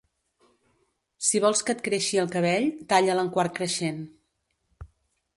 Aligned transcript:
Si 1.25 1.41
vols 1.43 1.59
que 1.67 1.75
et 1.75 1.83
creixi 1.87 2.17
el 2.21 2.31
cabell, 2.35 2.65
talla'l 2.93 3.21
en 3.25 3.29
quart 3.35 3.53
creixent. 3.61 4.01